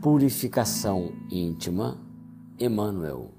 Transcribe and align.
Purificação 0.00 1.10
íntima, 1.28 1.98
Emmanuel. 2.56 3.32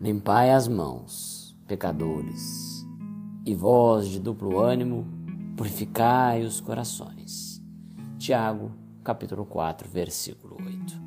Limpai 0.00 0.50
as 0.50 0.66
mãos, 0.66 1.54
pecadores, 1.66 2.86
e 3.44 3.54
vós 3.54 4.08
de 4.08 4.18
duplo 4.18 4.58
ânimo, 4.58 5.06
purificai 5.58 6.42
os 6.42 6.58
corações. 6.58 7.62
Tiago, 8.16 8.72
capítulo 9.04 9.44
4, 9.44 9.86
versículo 9.90 10.56
8. 10.64 10.98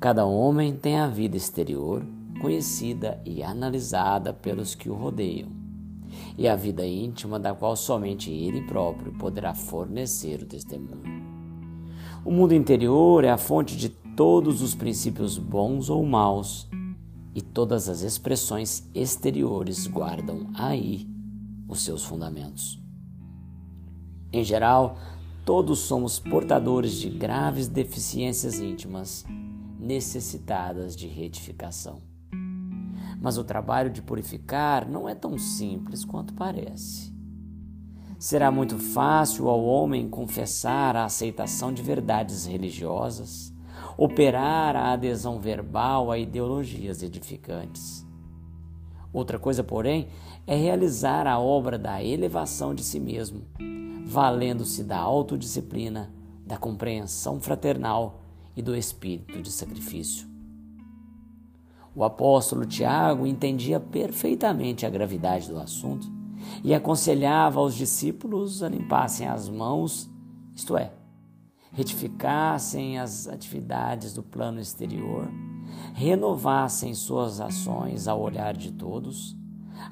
Cada 0.00 0.24
homem 0.24 0.74
tem 0.74 0.98
a 0.98 1.06
vida 1.06 1.36
exterior 1.36 2.02
conhecida 2.40 3.20
e 3.26 3.42
analisada 3.42 4.32
pelos 4.32 4.74
que 4.74 4.88
o 4.88 4.94
rodeiam, 4.94 5.50
e 6.38 6.48
a 6.48 6.56
vida 6.56 6.86
íntima 6.86 7.38
da 7.38 7.54
qual 7.54 7.76
somente 7.76 8.30
ele 8.30 8.62
próprio 8.62 9.12
poderá 9.18 9.52
fornecer 9.52 10.40
o 10.40 10.46
testemunho. 10.46 11.35
O 12.26 12.32
mundo 12.32 12.52
interior 12.52 13.22
é 13.22 13.30
a 13.30 13.38
fonte 13.38 13.76
de 13.76 13.88
todos 13.88 14.60
os 14.60 14.74
princípios 14.74 15.38
bons 15.38 15.88
ou 15.88 16.04
maus, 16.04 16.68
e 17.32 17.40
todas 17.40 17.88
as 17.88 18.00
expressões 18.00 18.84
exteriores 18.92 19.86
guardam 19.86 20.50
aí 20.52 21.08
os 21.68 21.84
seus 21.84 22.04
fundamentos. 22.04 22.82
Em 24.32 24.42
geral, 24.42 24.98
todos 25.44 25.78
somos 25.78 26.18
portadores 26.18 26.94
de 26.94 27.10
graves 27.10 27.68
deficiências 27.68 28.58
íntimas, 28.58 29.24
necessitadas 29.78 30.96
de 30.96 31.06
retificação. 31.06 32.02
Mas 33.22 33.38
o 33.38 33.44
trabalho 33.44 33.88
de 33.88 34.02
purificar 34.02 34.90
não 34.90 35.08
é 35.08 35.14
tão 35.14 35.38
simples 35.38 36.04
quanto 36.04 36.34
parece. 36.34 37.15
Será 38.18 38.50
muito 38.50 38.78
fácil 38.78 39.48
ao 39.48 39.62
homem 39.62 40.08
confessar 40.08 40.96
a 40.96 41.04
aceitação 41.04 41.70
de 41.70 41.82
verdades 41.82 42.46
religiosas, 42.46 43.52
operar 43.96 44.74
a 44.74 44.92
adesão 44.92 45.38
verbal 45.38 46.10
a 46.10 46.18
ideologias 46.18 47.02
edificantes. 47.02 48.06
Outra 49.12 49.38
coisa, 49.38 49.62
porém, 49.62 50.08
é 50.46 50.56
realizar 50.56 51.26
a 51.26 51.38
obra 51.38 51.78
da 51.78 52.02
elevação 52.02 52.74
de 52.74 52.82
si 52.82 52.98
mesmo, 52.98 53.42
valendo-se 54.06 54.82
da 54.82 54.98
autodisciplina, 54.98 56.10
da 56.46 56.56
compreensão 56.56 57.38
fraternal 57.38 58.22
e 58.56 58.62
do 58.62 58.74
espírito 58.74 59.42
de 59.42 59.50
sacrifício. 59.50 60.26
O 61.94 62.02
apóstolo 62.02 62.64
Tiago 62.64 63.26
entendia 63.26 63.78
perfeitamente 63.78 64.86
a 64.86 64.90
gravidade 64.90 65.48
do 65.48 65.58
assunto 65.58 66.15
e 66.66 66.74
aconselhava 66.74 67.60
aos 67.60 67.76
discípulos 67.76 68.60
a 68.60 68.68
limpassem 68.68 69.24
as 69.24 69.48
mãos, 69.48 70.10
isto 70.52 70.76
é, 70.76 70.92
retificassem 71.70 72.98
as 72.98 73.28
atividades 73.28 74.12
do 74.12 74.20
plano 74.20 74.58
exterior, 74.58 75.30
renovassem 75.94 76.92
suas 76.92 77.40
ações 77.40 78.08
ao 78.08 78.20
olhar 78.20 78.56
de 78.56 78.72
todos, 78.72 79.36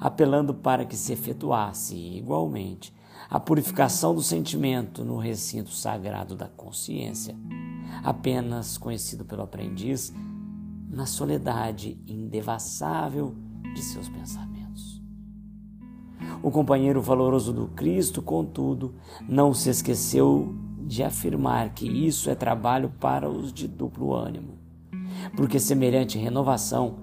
apelando 0.01 0.53
para 0.53 0.83
que 0.83 0.97
se 0.97 1.13
efetuasse 1.13 1.95
igualmente 1.95 2.93
a 3.29 3.39
purificação 3.39 4.13
do 4.13 4.21
sentimento 4.21 5.05
no 5.05 5.17
recinto 5.17 5.69
sagrado 5.69 6.35
da 6.35 6.49
consciência, 6.49 7.37
apenas 8.03 8.77
conhecido 8.77 9.23
pelo 9.23 9.43
aprendiz 9.43 10.13
na 10.89 11.05
soledade 11.05 11.97
indevassável 12.05 13.33
de 13.73 13.81
seus 13.81 14.09
pensamentos. 14.09 14.64
O 16.41 16.51
companheiro 16.51 17.01
valoroso 17.01 17.51
do 17.51 17.67
Cristo, 17.67 18.21
contudo, 18.21 18.93
não 19.27 19.53
se 19.53 19.69
esqueceu 19.69 20.55
de 20.79 21.03
afirmar 21.03 21.73
que 21.73 21.87
isso 21.87 22.29
é 22.29 22.35
trabalho 22.35 22.91
para 22.99 23.29
os 23.29 23.51
de 23.51 23.67
duplo 23.67 24.13
ânimo, 24.13 24.57
porque 25.35 25.59
semelhante 25.59 26.17
renovação 26.17 26.97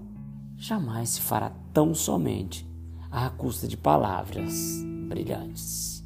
jamais 0.57 1.11
se 1.11 1.21
fará 1.21 1.53
tão 1.73 1.95
somente 1.95 2.69
à 3.11 3.29
custa 3.29 3.67
de 3.67 3.77
palavras 3.77 4.55
brilhantes. 5.09 6.02